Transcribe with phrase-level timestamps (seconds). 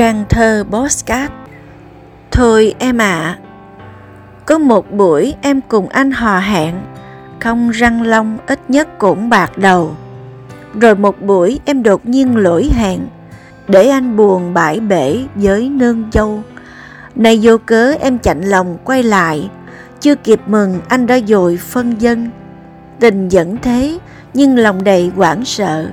[0.00, 1.32] Trang thơ Postcard
[2.30, 3.38] Thôi em ạ, à,
[4.46, 6.74] có một buổi em cùng anh hò hẹn,
[7.40, 9.96] không răng long ít nhất cũng bạc đầu.
[10.80, 13.00] Rồi một buổi em đột nhiên lỗi hẹn,
[13.68, 16.42] để anh buồn bãi bể với nương dâu.
[17.14, 19.50] nay vô cớ em chạnh lòng quay lại,
[20.00, 22.30] chưa kịp mừng anh đã dội phân dân.
[23.00, 23.98] Tình vẫn thế,
[24.34, 25.86] nhưng lòng đầy hoảng sợ.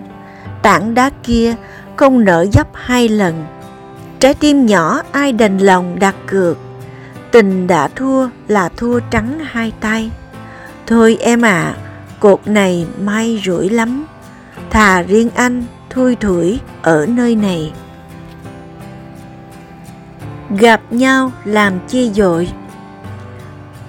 [0.61, 1.55] Tảng đá kia
[1.95, 3.45] không nở dấp hai lần.
[4.19, 6.57] Trái tim nhỏ ai đành lòng đặt cược.
[7.31, 10.11] Tình đã thua là thua trắng hai tay.
[10.87, 11.75] Thôi em ạ, à,
[12.19, 14.05] cuộc này may rủi lắm.
[14.69, 17.73] Thà riêng anh thui thủi ở nơi này.
[20.59, 22.49] Gặp nhau làm chi dội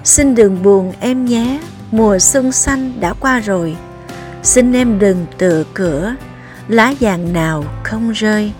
[0.04, 3.76] Xin đừng buồn em nhé, mùa xuân xanh đã qua rồi.
[4.42, 6.14] Xin em đừng tựa cửa,
[6.68, 8.52] lá vàng nào không rơi.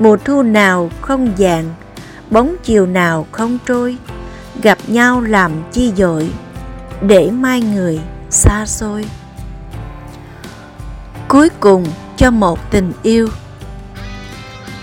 [0.00, 1.64] Mùa thu nào không vàng,
[2.30, 3.96] bóng chiều nào không trôi.
[4.62, 6.30] Gặp nhau làm chi dội,
[7.00, 9.04] để mai người xa xôi.
[11.28, 13.28] Cuối cùng cho một tình yêu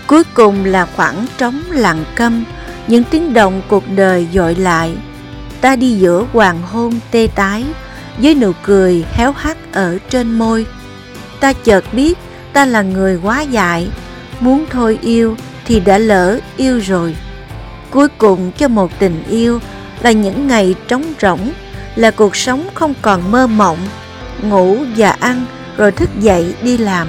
[0.06, 2.44] Cuối cùng là khoảng trống lặng câm,
[2.86, 4.96] những tiếng động cuộc đời dội lại
[5.60, 7.64] ta đi giữa hoàng hôn tê tái
[8.18, 10.66] với nụ cười héo hắt ở trên môi
[11.40, 12.18] ta chợt biết
[12.52, 13.88] ta là người quá dại
[14.40, 17.16] muốn thôi yêu thì đã lỡ yêu rồi.
[17.90, 19.60] Cuối cùng cho một tình yêu
[20.02, 21.52] là những ngày trống rỗng
[21.96, 23.78] là cuộc sống không còn mơ mộng
[24.42, 27.08] ngủ và ăn rồi thức dậy đi làm.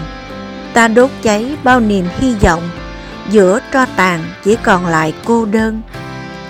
[0.74, 2.70] Ta đốt cháy bao niềm hy vọng
[3.30, 5.82] giữa tro tàn chỉ còn lại cô đơn.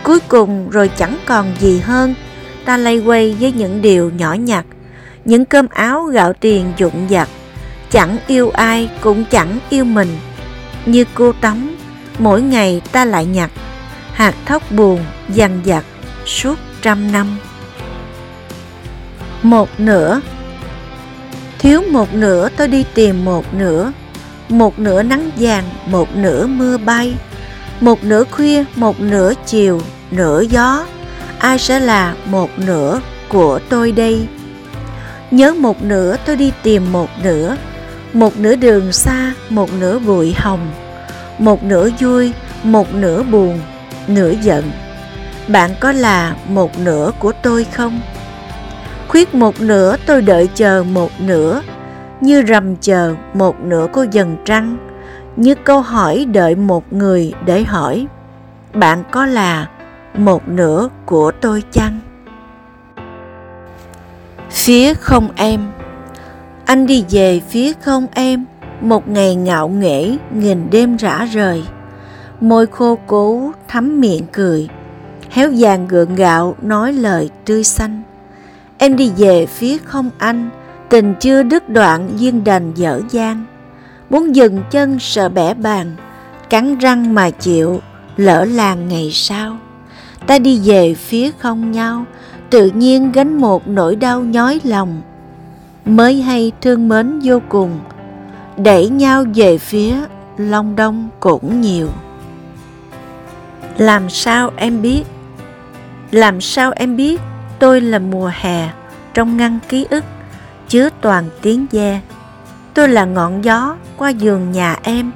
[0.04, 2.16] Cuối cùng rồi chẳng còn gì hơn,
[2.66, 4.66] ta lay quay với những điều nhỏ nhặt,
[5.26, 7.30] những cơm áo gạo tiền dụng vặt,
[7.92, 10.18] chẳng yêu ai cũng chẳng yêu mình.
[10.90, 11.76] Như cô tắm
[12.20, 13.52] mỗi ngày ta lại nhặt,
[14.14, 15.00] hạt thóc buồn
[15.30, 15.86] dằn vặt
[16.26, 17.38] suốt trăm năm.
[19.44, 20.22] Một nửa.
[21.60, 23.92] Thiếu một nửa tôi đi tìm một nửa,
[24.50, 27.16] một nửa nắng vàng, một nửa mưa bay,
[27.80, 29.82] một nửa khuya, một nửa chiều,
[30.12, 30.86] nửa gió,
[31.40, 34.28] ai sẽ là một nửa của tôi đây?
[35.32, 37.56] Nhớ một nửa tôi đi tìm một nửa,
[38.14, 40.72] một nửa đường xa, một nửa bụi hồng,
[41.40, 42.34] một nửa vui,
[42.64, 43.60] một nửa buồn,
[44.08, 44.72] nửa giận.
[45.48, 48.00] Bạn có là một nửa của tôi không?
[49.08, 51.62] Khuyết một nửa tôi đợi chờ một nửa,
[52.22, 54.78] như rầm chờ một nửa cô dần trăng,
[55.36, 58.08] như câu hỏi đợi một người để hỏi.
[58.74, 59.68] Bạn có là
[60.18, 62.00] một nửa của tôi chăng
[64.52, 65.72] phía không em
[66.66, 68.46] anh đi về phía không em
[68.82, 71.64] một ngày ngạo nghễ nghìn đêm rã rời.
[72.42, 74.70] Môi khô cố thắm miệng cười
[75.30, 78.02] héo vàng gượng gạo nói lời tươi xanh.
[78.78, 80.50] Em đi về phía không anh
[80.90, 83.46] tình chưa đứt đoạn duyên đành dở dang.
[84.10, 85.96] Muốn dừng chân sợ bẻ bàn
[86.50, 87.80] cắn răng mà chịu
[88.18, 89.58] lỡ làng ngày sau.
[90.28, 92.06] Ta đi về phía không nhau,
[92.50, 95.02] tự nhiên gánh một nỗi đau nhói lòng.
[95.86, 97.80] Mới hay thương mến vô cùng,
[98.64, 99.96] đẩy nhau về phía
[100.38, 101.90] Long Đông cũng nhiều.
[103.78, 105.04] Làm sao em biết?
[106.12, 107.22] Làm sao em biết
[107.60, 108.70] tôi là mùa hè
[109.14, 110.04] trong ngăn ký ức
[110.68, 112.02] chứa toàn tiếng ve.
[112.74, 115.12] Tôi là ngọn gió qua giường nhà em,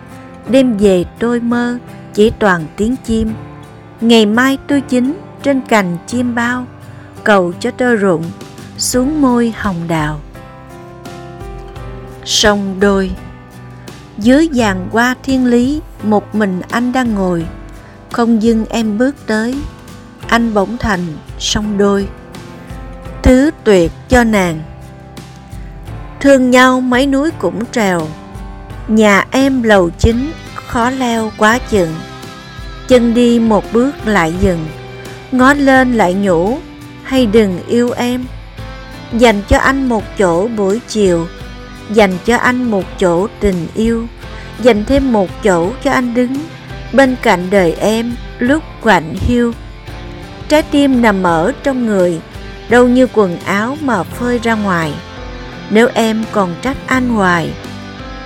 [0.50, 1.78] đêm về tôi mơ
[2.14, 3.34] chỉ toàn tiếng chim
[4.02, 6.66] Ngày mai tôi chín trên cành chim bao,
[7.24, 8.24] cầu cho tơ rụng
[8.78, 10.20] xuống môi hồng đào.
[12.26, 13.12] Sông đôi
[14.18, 17.46] dưới giàn hoa thiên lý, một mình anh đang ngồi,
[18.12, 19.56] không dưng em bước tới,
[20.28, 21.00] anh bỗng thành
[21.40, 22.08] song đôi.
[23.24, 24.64] Thứ tuyệt cho nàng.
[26.20, 28.08] Thương nhau mấy núi cũng trèo,
[28.88, 31.96] nhà em lầu chính khó leo quá chừng.
[32.88, 34.66] Chân đi một bước lại dừng
[35.34, 36.58] ngó lên lại nhủ
[37.04, 38.26] hay đừng yêu em.
[39.18, 41.28] Dành cho anh một chỗ buổi chiều
[41.92, 44.08] dành cho anh một chỗ tình yêu,
[44.60, 46.34] dành thêm một chỗ cho anh đứng
[46.94, 49.54] bên cạnh đời em lúc quạnh hiu.
[50.50, 52.20] Trái tim nằm ở trong người,
[52.70, 54.94] đâu như quần áo mà phơi ra ngoài.
[55.70, 57.54] Nếu em còn trách anh hoài,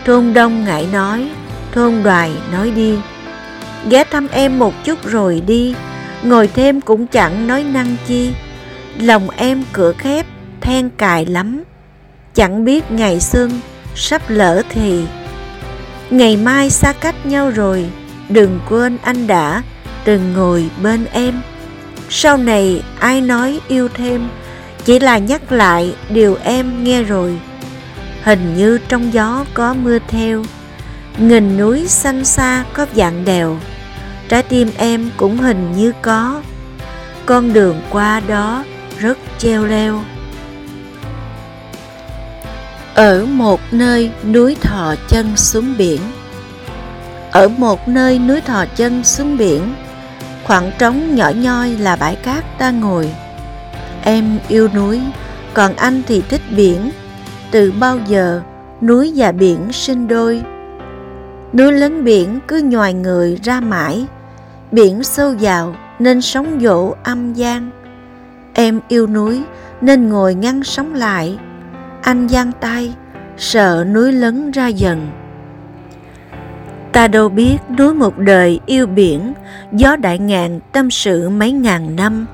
[0.06, 1.30] thôn đông ngại nói,
[1.72, 2.98] thôn đoài nói đi.
[3.90, 5.76] Ghé thăm em một chút rồi đi,
[6.24, 8.32] ngồi thêm cũng chẳng nói năng chi.
[9.00, 10.26] Lòng em cửa khép,
[10.62, 11.64] then cài lắm
[12.38, 13.60] chẳng biết ngày xuân
[13.96, 15.06] sắp lỡ thì
[16.10, 17.90] ngày mai xa cách nhau rồi
[18.30, 19.64] đừng quên anh đã
[20.06, 21.42] từng ngồi bên em.
[22.10, 24.30] Sau này ai nói yêu thêm,
[24.86, 27.40] chỉ là nhắc lại điều em nghe rồi.
[28.24, 30.44] Hình như trong gió có mưa theo,
[31.18, 33.58] nghìn núi xanh xa có dạng đèo,
[34.30, 36.42] trái tim em cũng hình như có.
[37.26, 38.64] Con đường qua đó
[39.00, 40.02] rất treo leo.
[42.98, 46.02] Ở một nơi núi thò chân xuống biển.
[47.32, 49.74] Ở một nơi núi thò chân xuống biển
[50.44, 53.12] Khoảng trống nhỏ nhoi là bãi cát ta ngồi.
[54.04, 55.02] Em yêu núi,
[55.54, 56.92] còn anh thì thích biển.
[57.52, 58.42] Từ bao giờ
[58.82, 60.42] núi và biển sinh đôi?
[61.54, 64.06] Núi lớn biển cứ nhòi người ra mãi.
[64.72, 67.70] Biển sâu vào nên sóng dỗ âm gian.
[68.54, 69.42] Em yêu núi
[69.82, 71.38] nên ngồi ngăn sóng lại.
[72.08, 72.94] Anh giang tay,
[73.38, 75.08] sợ núi lấn ra dần.
[76.92, 79.34] Ta đâu biết núi một đời yêu biển,
[79.72, 82.26] Gió đại ngàn tâm sự mấy ngàn năm.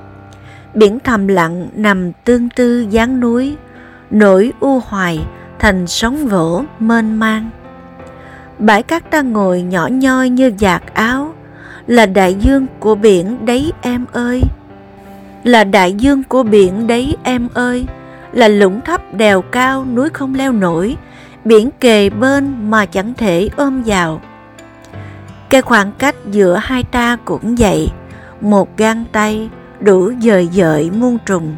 [0.74, 3.56] Biển thầm lặng nằm tương tư dáng núi
[4.10, 5.20] Nổi u hoài
[5.58, 7.50] thành sóng vỗ mênh mang.
[8.58, 11.34] Bãi cát ta ngồi nhỏ nhoi như giạt áo,
[11.86, 14.42] Là đại dương của biển đấy em ơi.
[15.44, 17.86] Là đại dương của biển đấy em ơi.
[18.34, 20.96] Là lũng thấp đèo cao núi không leo nổi
[21.44, 24.20] Biển kề bên mà chẳng thể ôm vào
[25.54, 27.90] cái khoảng cách giữa hai ta cũng vậy,
[28.40, 29.50] một gang tay
[29.80, 31.56] đủ dời dợi muôn trùng.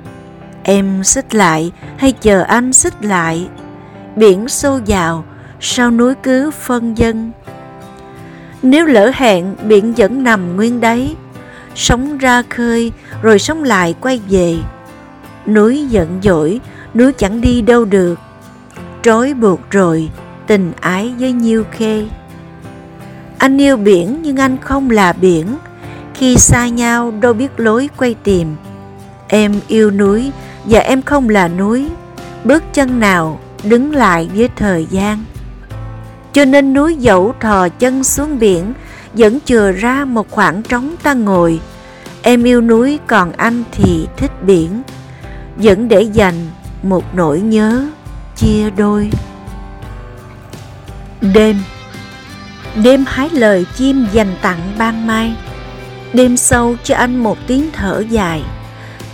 [0.63, 3.49] Em xích lại hay chờ anh xích lại?
[4.17, 5.25] Biển xô vào,
[5.61, 7.31] sao núi cứ phân dân?
[8.63, 11.17] Nếu lỡ hẹn biển vẫn nằm nguyên đấy,
[11.75, 12.93] sống ra khơi
[13.23, 14.57] rồi sống lại quay về.
[15.47, 16.61] Núi giận dỗi,
[16.95, 18.19] núi chẳng đi đâu được.
[19.03, 20.11] Trói buộc rồi,
[20.47, 22.07] tình ái với nhiêu khê.
[23.39, 25.47] Anh yêu biển nhưng anh không là biển,
[26.15, 28.57] khi xa nhau đâu biết lối quay tìm.
[29.29, 30.31] Em yêu núi
[30.65, 31.89] và em không là núi,
[32.45, 35.25] bước chân nào đứng lại với thời gian.
[36.33, 38.73] Cho nên núi dẫu thò chân xuống biển,
[39.15, 41.61] vẫn chừa ra một khoảng trống ta ngồi.
[42.23, 44.83] Em yêu núi còn anh thì thích biển,
[45.57, 46.35] vẫn để dành
[46.83, 47.87] một nỗi nhớ
[48.37, 49.11] chia đôi.
[51.21, 51.57] Đêm
[52.83, 55.35] Đêm hái lời chim dành tặng ban mai,
[56.13, 58.43] Đêm sâu cho anh một tiếng thở dài,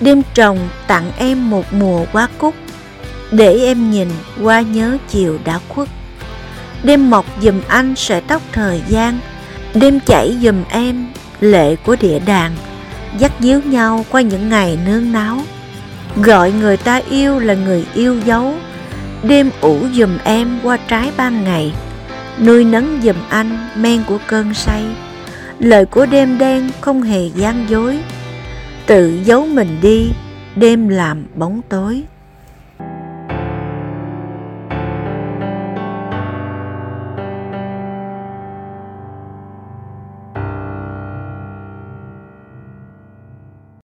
[0.00, 2.54] Đêm trồng tặng em một mùa hoa cúc,
[3.30, 4.08] Để em nhìn
[4.42, 5.88] qua nhớ chiều đã khuất
[6.82, 9.18] Đêm mọc dùm anh sợi tóc thời gian,
[9.74, 11.06] Đêm chảy dùm em
[11.40, 12.52] lệ của địa đàng,
[13.18, 15.38] Dắt díu nhau qua những ngày nương náo
[16.16, 18.54] Gọi người ta yêu là người yêu dấu.
[19.22, 21.72] Đêm ủ dùm em qua trái ban ngày.
[22.44, 24.82] Nuôi nấng giùm anh, men của cơn say.
[25.58, 27.98] Lời của đêm đen không hề gian dối.
[28.86, 30.10] Tự giấu mình đi,
[30.56, 32.02] đêm làm bóng tối.